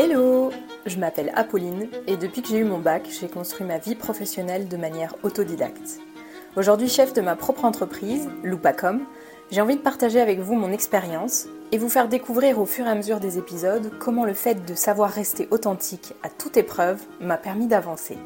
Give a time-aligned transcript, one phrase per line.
[0.00, 0.52] Hello
[0.86, 4.68] Je m'appelle Apolline et depuis que j'ai eu mon bac, j'ai construit ma vie professionnelle
[4.68, 5.98] de manière autodidacte.
[6.54, 9.00] Aujourd'hui chef de ma propre entreprise, Loupacom,
[9.50, 12.90] j'ai envie de partager avec vous mon expérience et vous faire découvrir au fur et
[12.90, 17.36] à mesure des épisodes comment le fait de savoir rester authentique à toute épreuve m'a
[17.36, 18.18] permis d'avancer.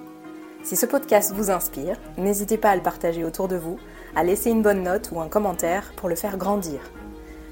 [0.64, 3.78] Si ce podcast vous inspire, n'hésitez pas à le partager autour de vous,
[4.14, 6.80] à laisser une bonne note ou un commentaire pour le faire grandir.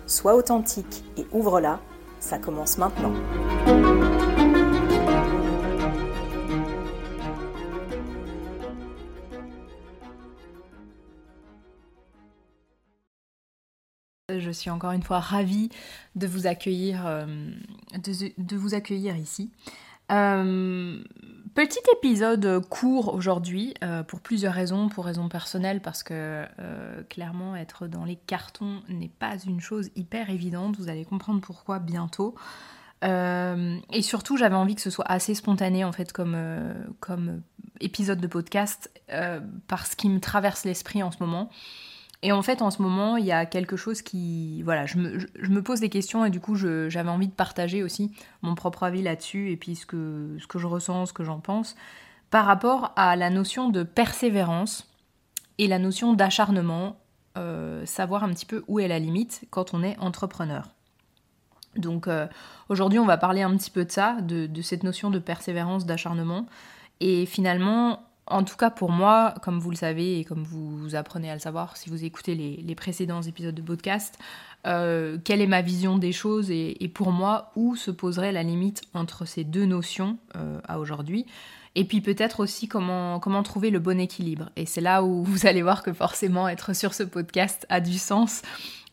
[0.05, 1.81] Sois authentique et ouvre-la,
[2.19, 3.15] ça commence maintenant.
[14.51, 15.69] Je suis encore une fois ravie
[16.17, 17.25] de vous accueillir, euh,
[17.95, 19.53] de, vous accueillir ici.
[20.11, 21.01] Euh,
[21.55, 26.45] petit épisode court aujourd'hui euh, pour plusieurs raisons, pour raisons personnelles parce que
[27.09, 31.79] clairement être dans les cartons n'est pas une chose hyper évidente, vous allez comprendre pourquoi
[31.79, 32.35] bientôt.
[33.03, 36.37] et surtout j'avais envie que ce soit assez spontané en fait comme,
[36.99, 37.43] comme
[37.79, 38.91] épisode de podcast
[39.69, 41.51] parce qu'il me traverse l'esprit en ce moment.
[42.23, 44.63] Et en fait, en ce moment, il y a quelque chose qui...
[44.63, 48.55] Voilà, je me, pose des questions et du coup, j'avais envie de partager aussi mon
[48.55, 51.77] propre avis là-dessus et puis ce que, je ressens, ce que j'en pense,
[52.31, 54.87] par rapport à la notion de persévérance
[55.57, 56.97] et la notion d'acharnement,
[57.39, 60.69] euh, savoir un petit peu où est la limite quand on est entrepreneur.
[61.77, 62.27] Donc euh,
[62.69, 66.47] aujourd'hui, on va parler un petit peu de ça, de cette notion de persévérance, d'acharnement.
[67.01, 71.31] Et finalement, en tout cas pour moi, comme vous le savez et comme vous apprenez
[71.31, 74.19] à le savoir si vous écoutez les, précédents épisodes de podcast,
[74.67, 78.83] euh, quelle est ma vision des choses et, pour moi où se poserait la limite
[78.95, 81.27] entre ces deux notions euh, à aujourd'hui.
[81.77, 84.51] Et puis peut-être aussi comment, comment trouver le bon équilibre.
[84.57, 87.99] Et c'est là où vous allez voir que forcément être sur ce podcast a du
[87.99, 88.43] sens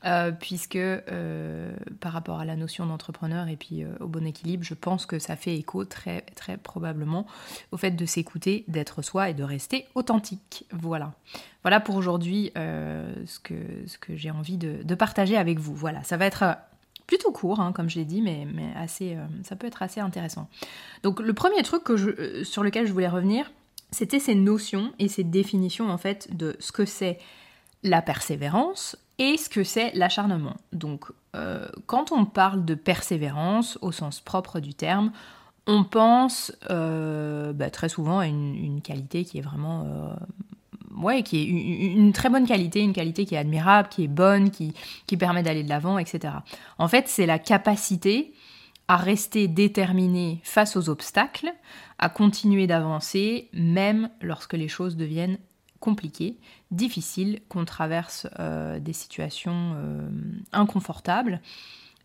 [0.06, 4.64] euh, puisque euh, par rapport à la notion d'entrepreneur et puis euh, au bon équilibre,
[4.64, 7.26] je pense que ça fait écho très très probablement
[7.72, 10.66] au fait de s'écouter, d'être soi et de rester authentique.
[10.72, 11.14] Voilà.
[11.64, 13.56] Voilà pour aujourd'hui ce que,
[14.10, 15.76] j'ai envie de, partager avec vous.
[15.76, 16.58] Voilà, ça va être
[17.08, 18.48] plutôt court, hein, comme je l'ai dit, mais,
[18.78, 20.48] assez, ça peut être assez intéressant.
[21.04, 21.84] Donc le premier truc
[22.44, 23.52] sur lequel je voulais revenir,
[23.92, 27.20] c'était ces notions et ces définitions en fait de ce que c'est
[27.84, 30.56] la persévérance, et ce que c'est l'acharnement.
[30.74, 31.06] Donc,
[31.36, 35.12] euh, quand on parle de persévérance au sens propre du terme,
[35.68, 40.14] on pense euh, bah, très souvent à une, qualité qui est vraiment, euh,
[40.96, 44.50] ouais, qui est une, très bonne qualité, une qualité qui est admirable, qui est bonne,
[44.50, 44.74] qui,
[45.08, 46.36] qui permet d'aller de l'avant, etc.
[46.78, 48.34] En fait, c'est la capacité
[48.88, 51.54] à rester déterminé face aux obstacles,
[52.00, 55.38] à continuer d'avancer, même lorsque les choses deviennent
[55.80, 56.38] compliqué,
[56.72, 60.10] difficile, qu'on traverse euh, des situations euh,
[60.52, 61.42] inconfortables.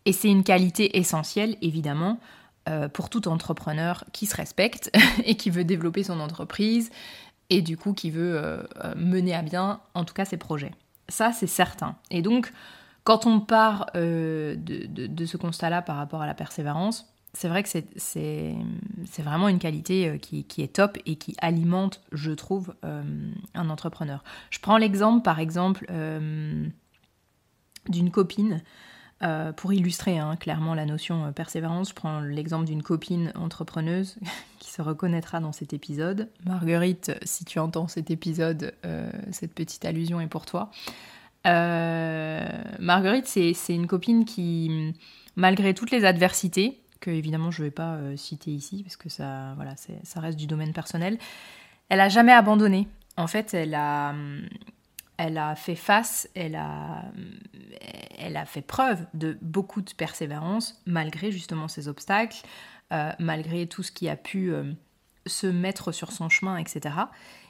[0.05, 2.19] Et c'est une qualité essentielle, évidemment,
[2.69, 4.91] euh, pour tout entrepreneur qui se respecte
[5.25, 6.91] et qui veut développer son entreprise
[7.51, 8.67] et du coup qui veut
[8.97, 10.71] mener à bien, en tout cas, ses projets.
[11.09, 11.97] Ça, c'est certain.
[12.11, 12.51] Et donc,
[13.05, 17.69] quand on part de, de, ce constat-là par rapport à la persévérance, c'est vrai que
[17.69, 23.03] c'est vraiment une qualité euh, qui, est top et qui alimente, je trouve, euh,
[23.55, 24.23] un entrepreneur.
[24.51, 26.67] Je prends l'exemple, par exemple, euh,
[27.89, 28.63] d'une copine.
[29.57, 34.17] pour illustrer hein, clairement la notion persévérance, je prends l'exemple d'une copine entrepreneuse
[34.59, 36.29] qui se reconnaîtra dans cet épisode.
[36.45, 38.75] Marguerite, si tu entends cet épisode,
[39.31, 40.71] cette petite allusion est pour toi.
[41.45, 44.93] Marguerite, c'est une copine qui,
[45.37, 49.11] malgré toutes les adversités, que évidemment je ne vais pas euh, citer ici parce que
[49.11, 51.19] ça, voilà, ça reste du domaine personnel.
[51.91, 52.89] Elle a jamais abandonné.
[53.19, 54.15] En fait, elle a,
[55.19, 57.05] elle a fait face, elle a,
[58.19, 62.39] elle a fait preuve de beaucoup de persévérance malgré justement ces obstacles,
[62.93, 64.73] euh, malgré tout ce qui a pu euh,
[65.27, 66.95] se mettre sur son chemin, etc.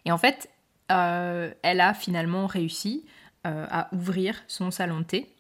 [0.05, 0.49] Et en fait,
[0.89, 3.07] elle a finalement réussi
[3.45, 5.33] à ouvrir son salon de thé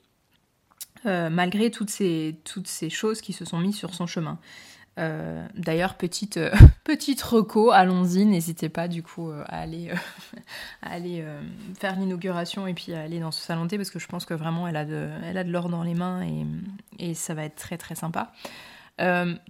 [1.05, 4.39] euh, malgré toutes ces, toutes ces choses qui se sont mises sur son chemin.
[4.99, 6.55] Euh, d'ailleurs, petite, euh,
[6.85, 9.91] petite reco, allons-y, n'hésitez pas du coup à aller,
[10.83, 11.25] aller
[11.79, 14.35] faire l'inauguration et puis à aller dans ce salon thé parce que je pense que
[14.35, 16.47] vraiment elle a de, elle a de l'or dans les mains et,
[16.99, 18.33] et, ça va être très très sympa.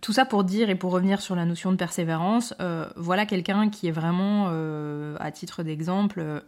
[0.01, 2.55] tout ça pour dire et pour revenir sur la notion de persévérance,
[2.97, 4.47] voilà quelqu'un qui est vraiment,
[5.19, 6.45] à titre d'exemple,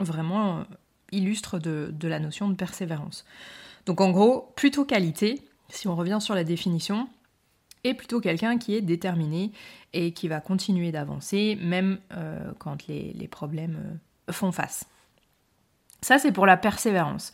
[0.00, 0.64] vraiment
[1.12, 3.24] illustre de, la notion de persévérance.
[3.86, 7.08] Donc en gros, plutôt qualité, si on revient sur la définition,
[7.84, 9.50] et plutôt quelqu'un qui est déterminé
[9.92, 13.98] et qui va continuer d'avancer, même euh, quand les, problèmes
[14.28, 14.84] euh, font face.
[16.00, 17.32] Ça, c'est pour la persévérance.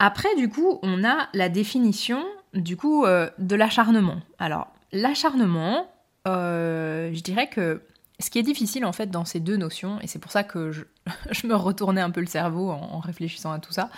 [0.00, 4.20] Après, du coup, on a la définition du coup euh, de l'acharnement.
[4.40, 5.88] Alors, l'acharnement,
[6.26, 7.82] je dirais que
[8.20, 10.70] ce qui est difficile en fait dans ces deux notions, et c'est pour ça que
[10.70, 10.84] je,
[11.46, 13.90] me retournais un peu le cerveau en, réfléchissant à tout ça,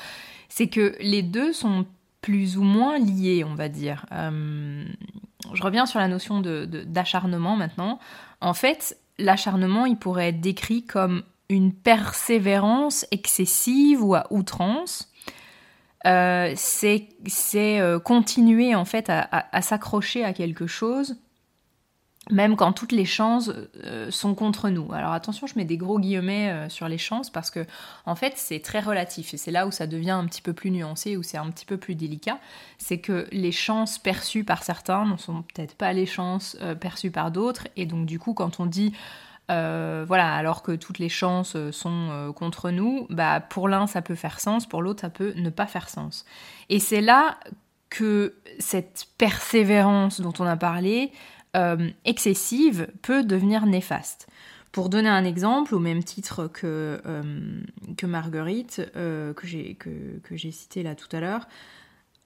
[0.48, 1.86] c'est que les deux sont
[2.20, 4.06] plus ou moins liés, on va dire.
[4.12, 4.84] Euh,
[5.52, 7.98] je reviens sur la notion d'acharnement maintenant.
[8.40, 15.10] En fait, l'acharnement, il pourrait être décrit comme une persévérance excessive ou à outrance.
[16.06, 17.08] Euh, c'est
[17.80, 21.16] euh, continuer en fait à s'accrocher à quelque chose
[22.30, 23.50] même quand toutes les chances
[23.84, 24.92] euh, sont contre nous.
[24.92, 27.66] Alors attention, je mets des gros guillemets euh, sur les chances parce que
[28.06, 30.70] en fait c'est très relatif et c'est là où ça devient un petit peu plus
[30.70, 32.38] nuancé, où c'est un petit peu plus délicat.
[32.78, 37.10] C'est que les chances perçues par certains ne sont peut-être pas les chances euh, perçues
[37.10, 38.92] par d'autres et donc du coup quand on dit
[39.48, 44.40] voilà, alors que toutes les chances sont contre nous, bah pour l'un ça peut faire
[44.40, 46.25] sens, pour l'autre ça peut ne pas faire sens.
[46.70, 47.36] Et c'est là
[47.90, 51.12] que cette persévérance dont on a parlé,
[51.54, 54.26] euh, excessive peut devenir néfaste.
[54.72, 57.62] Pour donner un exemple, au même titre que, euh,
[57.99, 61.46] que Marguerite, euh, que j'ai cité là tout à l'heure,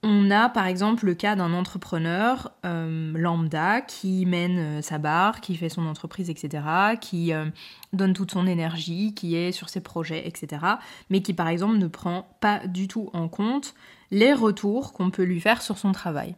[0.01, 5.69] on a par exemple le cas d'un entrepreneur lambda qui mène sa barre, qui fait
[5.69, 6.63] son entreprise, etc.,
[7.01, 7.33] qui
[7.93, 10.61] donne toute son énergie, qui est sur ses projets, etc.,
[11.09, 13.73] mais qui par exemple ne prend pas du tout en compte
[14.11, 16.35] les retours qu'on peut lui faire sur son travail.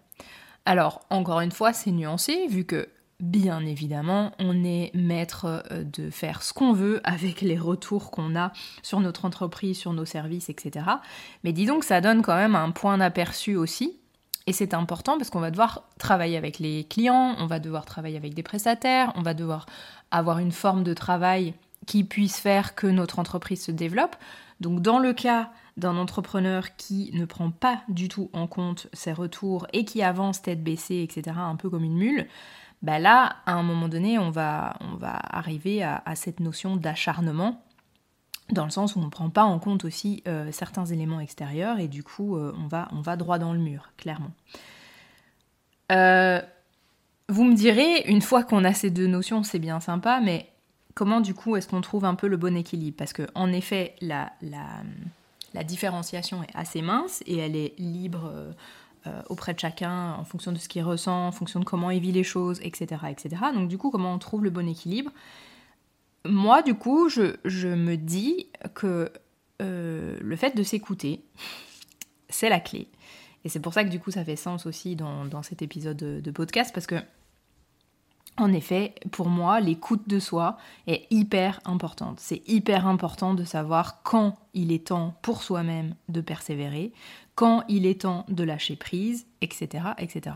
[0.65, 2.89] Alors, encore une fois, c'est nuancé, vu que,
[3.19, 8.35] bien évidemment, on est maître euh, de faire ce qu'on veut avec les retours qu'on
[8.35, 8.51] a
[8.83, 10.85] sur notre entreprise, sur nos services, etc.
[11.43, 13.99] Mais dis donc, ça donne quand même un point d'aperçu aussi.
[14.47, 18.17] Et c'est important parce qu'on va devoir travailler avec les clients, on va devoir travailler
[18.17, 19.67] avec des prestataires, on va devoir
[20.09, 21.53] avoir une forme de travail
[21.85, 24.15] qui puisse faire que notre entreprise se développe.
[24.59, 29.13] Donc dans le cas d'un entrepreneur qui ne prend pas du tout en compte ses
[29.13, 32.27] retours et qui avance tête baissée, etc., un peu comme une mule,
[32.81, 37.61] bah là, à un moment donné, on va, on va arriver à, cette notion d'acharnement,
[38.51, 41.79] dans le sens où on ne prend pas en compte aussi euh, certains éléments extérieurs
[41.79, 44.31] et du coup, euh, on, va, on va droit dans le mur, clairement.
[45.91, 46.41] Euh,
[47.27, 50.47] vous me direz, une fois qu'on a ces deux notions, c'est bien sympa, mais
[50.95, 52.97] comment du coup est-ce qu'on trouve un peu le bon équilibre?
[52.97, 54.65] Parce que en effet, la, la
[55.53, 58.51] la différenciation est assez mince et elle est libre euh,
[59.07, 62.01] euh, auprès de chacun en fonction de ce qu'il ressent, en fonction de comment il
[62.01, 63.41] vit les choses, etc., etc.
[63.53, 65.11] Donc du coup, comment on trouve le bon équilibre?
[66.25, 69.11] Moi, du coup, je, me dis que
[69.61, 71.23] euh, le fait de s'écouter,
[72.29, 72.87] c'est la clé.
[73.45, 76.31] Et c'est pour ça que du coup, ça fait sens aussi dans, cet épisode de
[76.31, 76.95] podcast, parce que
[78.37, 82.19] en effet, pour moi, l'écoute de soi est hyper importante.
[82.19, 86.93] C'est hyper important de savoir quand il est temps pour soi-même de persévérer,
[87.35, 90.35] quand il est temps de lâcher prise, etc., etc.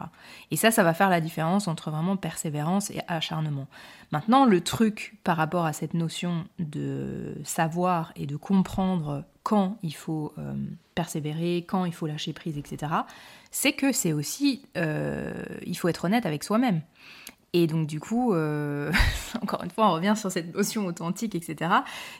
[0.51, 3.67] Et ça, ça va faire la différence entre vraiment persévérance et acharnement.
[4.11, 9.93] Maintenant, le truc par rapport à cette notion de savoir et de comprendre quand il
[9.93, 10.53] faut euh,
[10.95, 12.93] persévérer, quand il faut lâcher prise, etc.,
[13.51, 15.33] c'est que c'est aussi, euh,
[15.65, 16.81] il faut être honnête avec soi-même.
[17.53, 18.91] Et donc du coup, euh,
[19.41, 21.71] encore une fois, on revient sur cette notion authentique, etc.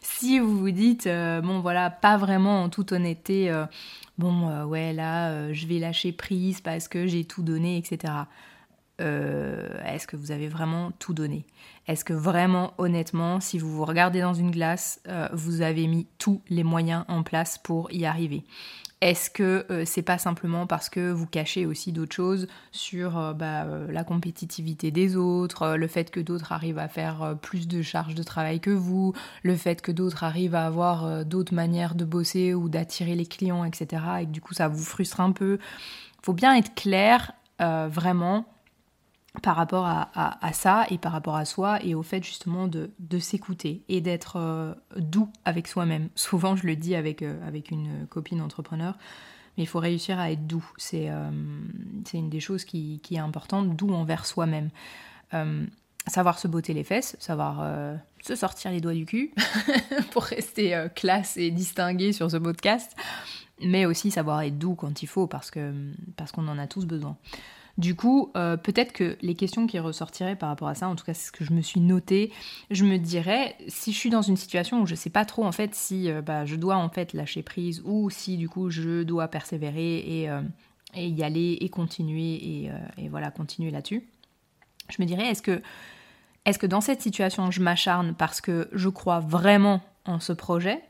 [0.02, 3.66] Si vous vous dites, euh, bon voilà, pas vraiment en toute honnêteté, euh,
[4.20, 8.14] bon ouais là, je vais lâcher prise parce que j'ai tout donné, etc.
[9.00, 11.46] Est-ce que vous avez vraiment tout donné?
[11.88, 15.02] Est-ce que vraiment, honnêtement, si vous vous regardez dans une glace,
[15.34, 18.46] vous avez mis tous les moyens en place pour y arriver?
[19.04, 23.34] Est-ce que euh, c'est pas simplement parce que vous cachez aussi d'autres choses sur euh,
[23.34, 27.82] bah, euh, la compétitivité des autres, le fait que d'autres arrivent à faire plus de
[27.82, 32.06] charges de travail que vous, le fait que d'autres arrivent à avoir d'autres manières de
[32.06, 34.04] bosser ou d'attirer les clients, etc.
[34.22, 35.60] Et que du coup ça vous frustre un peu.
[36.22, 38.46] Faut bien être clair, vraiment,
[39.42, 43.84] par rapport à, ça et par rapport à soi et au fait justement de, s'écouter
[43.90, 46.10] et d'être euh, doux avec soi-même.
[46.16, 48.96] Souvent je le dis avec, euh, avec une copine entrepreneur,
[49.58, 50.66] mais il faut réussir à être doux.
[50.78, 51.32] C'est euh,
[52.14, 54.70] une des choses qui, qui, est importante, doux envers soi-même.
[56.06, 59.34] savoir se botter les fesses, savoir se sortir les doigts du cul
[60.12, 62.96] pour rester classe et distingué sur ce podcast,
[63.62, 67.18] mais aussi savoir être doux quand il faut parce qu'on en a tous besoin.
[67.78, 71.06] Du coup, euh, peut-être que les questions qui ressortiraient par rapport à ça, en tout
[71.06, 72.32] cas c'est ce que je me suis noté,
[72.70, 75.52] je me dirais si je suis dans une situation où je sais pas trop en
[75.52, 79.02] fait si euh, bah, je dois en fait lâcher prise ou si du coup je
[79.02, 80.42] dois persévérer et, euh,
[80.96, 84.08] y aller et continuer et, voilà continuer là-dessus,
[84.90, 85.62] je me dirais est-ce que
[86.60, 90.84] que dans cette situation je m'acharne parce que je crois vraiment en ce projet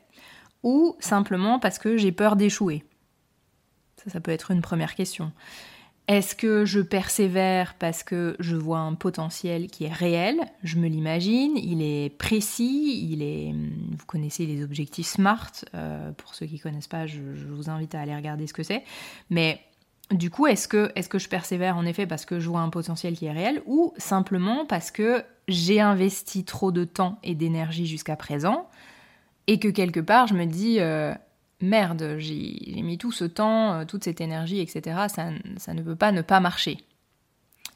[0.62, 2.84] ou simplement parce que j'ai peur d'échouer?
[3.96, 5.32] Ça, ça peut être une première question.
[6.06, 10.36] Est-ce que je persévère parce que je vois un potentiel qui est réel?
[10.62, 13.52] Je me l'imagine, il est précis, il est.
[13.52, 15.64] Vous connaissez les objectifs SMART.
[15.74, 18.62] Euh, pour ceux qui ne connaissent pas, je, vous invite à aller regarder ce que
[18.62, 18.84] c'est.
[19.30, 19.60] Mais
[20.10, 22.68] du coup, est-ce que, est que je persévère en effet parce que je vois un
[22.68, 27.86] potentiel qui est réel ou simplement parce que j'ai investi trop de temps et d'énergie
[27.86, 28.68] jusqu'à présent
[29.46, 30.80] et que quelque part je me dis.
[30.80, 31.14] Euh,
[31.60, 35.06] merde, j'ai mis tout ce temps, euh, toute cette énergie, etc.
[35.08, 36.78] Ça, ne peut pas ne pas marcher.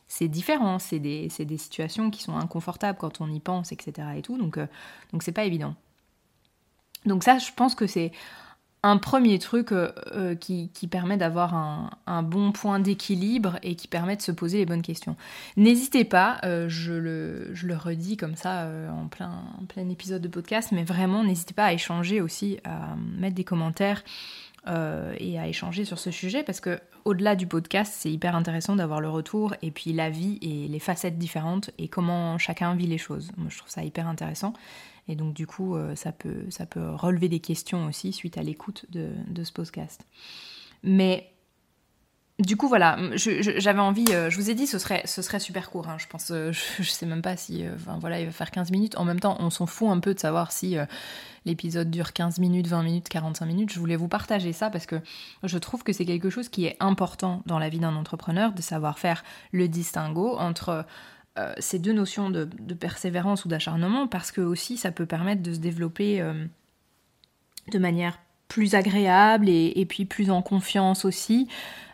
[0.07, 4.09] C'est différent, c'est des, situations qui sont inconfortables quand on y pense, etc.
[4.17, 4.67] Et tout, donc euh,
[5.13, 5.75] donc c'est pas évident.
[7.05, 8.13] Donc ça, je pense que c'est
[8.89, 14.17] un premier truc euh, euh, qui, permet d'avoir un, bon point d'équilibre et qui permet
[14.17, 15.17] de se poser les bonnes questions.
[15.57, 21.23] N'hésitez pas, euh, je, le, redis comme ça en plein épisode de podcast, mais vraiment
[21.23, 24.03] n'hésitez pas à échanger aussi, à mettre des commentaires
[24.69, 29.01] et à échanger sur ce sujet parce que au-delà du podcast, c'est hyper intéressant d'avoir
[29.01, 32.99] le retour et puis la vie et les facettes différentes et comment chacun vit les
[32.99, 33.31] choses.
[33.39, 34.53] Moi, je trouve ça hyper intéressant.
[35.09, 38.43] Et donc du coup, euh, ça, peut, ça peut relever des questions aussi suite à
[38.43, 39.11] l'écoute de,
[39.43, 40.07] ce podcast.
[40.83, 41.33] Mais
[42.39, 45.71] du coup, voilà, j'avais envie, euh, je vous ai dit, ce serait, ce serait super
[45.71, 48.51] court, hein, je pense, euh, je, sais même pas si, enfin voilà, il va faire
[48.51, 48.97] 15 minutes.
[48.97, 50.77] En même temps, on s'en fout un peu de savoir si
[51.45, 53.73] l'épisode dure 15 minutes, 20 minutes, 45 minutes.
[53.73, 54.97] Je voulais vous partager ça parce que
[55.43, 58.63] je trouve que c'est quelque chose qui est important dans la vie d'un entrepreneur, de
[58.63, 60.85] savoir faire le distinguo entre
[61.39, 65.53] euh, ces deux notions de, persévérance ou d'acharnement parce que aussi ça peut permettre de
[65.53, 66.47] se développer euh,
[67.71, 71.49] de manière plus agréable et, puis plus en confiance aussi,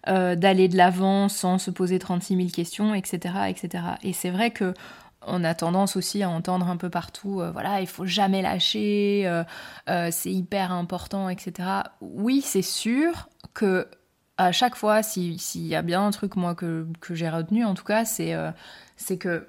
[0.09, 3.35] euh, d'aller de l'avant sans se poser 36 000 questions, etc.
[3.49, 3.85] etc.
[4.03, 4.75] Et c'est vrai que
[5.27, 9.43] on a tendance aussi à entendre un peu partout, voilà, il faut jamais lâcher,
[9.87, 11.67] c'est hyper important, etc.
[12.03, 13.89] Oui, c'est sûr que
[14.37, 17.73] à chaque fois, s'il y a bien un truc moi que, que j'ai retenu en
[17.73, 18.37] tout cas, c'est
[18.97, 19.47] c'est que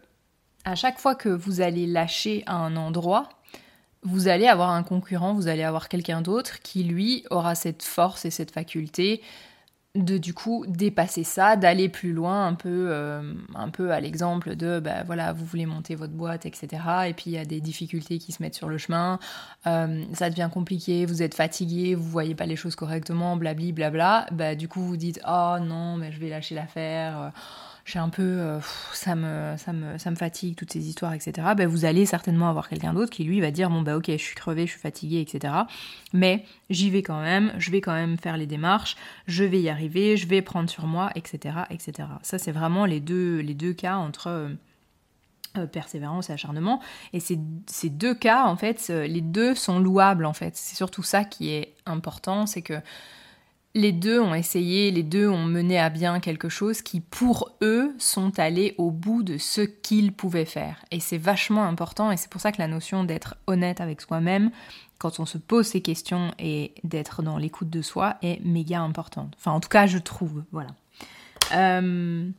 [0.65, 3.29] à chaque fois que vous allez lâcher à un endroit,
[4.05, 8.23] vous allez avoir un concurrent, vous allez avoir quelqu'un d'autre qui lui aura cette force
[8.25, 9.21] et cette faculté
[9.95, 14.55] de du coup dépasser ça, d'aller plus loin, un peu, euh, un peu à l'exemple
[14.55, 16.83] de, ben voilà, vous voulez monter votre boîte, etc.
[17.07, 19.19] Et puis il y a des difficultés qui se mettent sur le chemin,
[19.67, 24.27] euh, ça devient compliqué, vous êtes fatigué, vous voyez pas les choses correctement, blabli, blabla.
[24.33, 27.31] Bah, du coup vous dites, oh non, mais je vais lâcher l'affaire
[27.85, 28.59] j'ai un peu, euh,
[28.93, 32.93] ça, me, ça, me, fatigue, toutes ces histoires, etc., ben vous allez certainement avoir quelqu'un
[32.93, 35.53] d'autre qui lui va dire, bon bah ok, je suis crevé, je suis fatigué, etc.
[36.11, 39.69] Mais j'y vais quand même, je vais quand même faire les démarches, je vais y
[39.69, 41.59] arriver, je vais prendre sur moi, etc.
[41.69, 42.09] etc.
[42.23, 44.27] Ça c'est vraiment les deux, les deux cas entre...
[44.27, 44.49] Euh,
[45.57, 46.81] euh, persévérance et acharnement.
[47.13, 47.37] Et ces,
[47.89, 50.57] deux cas, en fait, les deux sont louables, en fait.
[50.57, 52.73] C'est surtout ça qui est important, c'est que
[53.75, 57.93] les deux ont essayé, les deux ont mené à bien quelque chose qui, pour eux,
[57.99, 60.83] sont allés au bout de ce qu'ils pouvaient faire.
[60.91, 64.49] Et c'est vachement important, et c'est pour ça que la notion d'être honnête avec soi-même,
[64.97, 69.33] quand on se pose ces questions et d'être dans l'écoute de soi, est méga importante.
[69.37, 70.69] Enfin, en tout cas, je trouve, voilà.
[71.53, 72.29] Euh,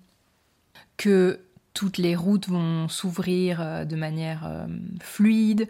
[0.97, 1.41] que
[1.75, 4.67] toutes les routes vont s'ouvrir euh, de manière euh,
[5.03, 5.69] fluide,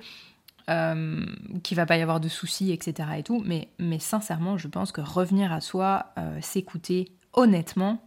[0.68, 1.24] euh,
[1.62, 3.08] qu'il va pas y avoir de soucis, etc.
[3.18, 3.42] et tout.
[3.46, 8.02] Mais, mais sincèrement, je pense que revenir à soi, euh, s'écouter honnêtement,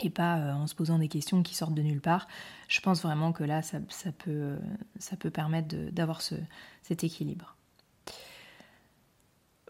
[0.00, 2.28] et pas euh, en se posant des questions qui sortent de nulle part,
[2.68, 3.78] je pense vraiment que là, ça,
[4.18, 4.58] peut,
[4.98, 7.56] ça peut permettre d'avoir cet équilibre.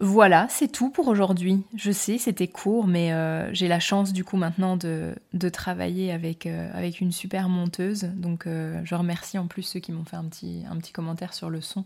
[0.03, 1.63] Voilà, c'est tout pour aujourd'hui.
[1.77, 5.15] Je sais, c'était court, mais euh, j'ai la chance du coup maintenant de,
[5.53, 8.09] travailler avec, euh, avec une super monteuse.
[8.17, 11.33] Donc euh, je remercie en plus ceux qui m'ont fait un petit, un petit commentaire
[11.33, 11.85] sur le son,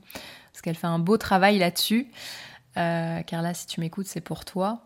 [0.52, 2.08] parce qu'elle fait un beau travail là-dessus.
[2.74, 4.82] car là, si tu m'écoutes, c'est pour toi.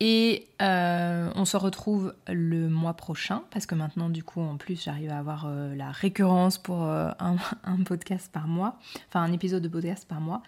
[0.00, 5.12] Et on se retrouve le mois prochain, parce que maintenant, du coup, en plus, j'arrive
[5.12, 10.08] à avoir la récurrence pour un, un, podcast par mois, enfin un épisode de podcast
[10.08, 10.42] par mois.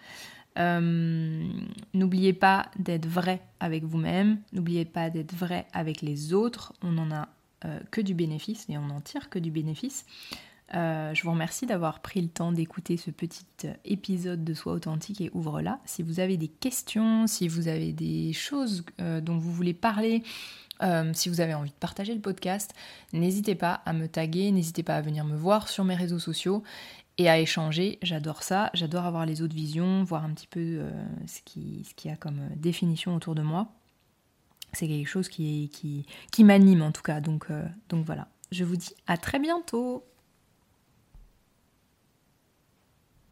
[0.57, 1.47] Euh,
[1.93, 7.11] n'oubliez pas d'être vrai avec vous-même, n'oubliez pas d'être vrai avec les autres, on n'en
[7.11, 7.29] a
[7.65, 10.05] euh, que du bénéfice et on n'en tire que du bénéfice.
[10.73, 13.45] Euh, je vous remercie d'avoir pris le temps d'écouter ce petit
[13.85, 15.79] épisode de Soi authentique et ouvre-la.
[15.85, 20.23] Si vous avez des questions, si vous avez des choses dont vous voulez parler,
[21.13, 22.73] si vous avez envie de partager le podcast,
[23.13, 26.63] n'hésitez pas à me taguer, n'hésitez pas à venir me voir sur mes réseaux sociaux
[27.17, 27.97] et à échanger.
[28.01, 30.91] J'adore ça, j'adore avoir les autres visions, voir un petit peu euh,
[31.25, 33.67] ce qu'il qui y a comme euh, définition autour de moi.
[34.73, 38.27] C'est quelque chose qui, qui, qui m'anime en tout cas, euh, donc voilà.
[38.51, 40.03] Je vous dis à très bientôt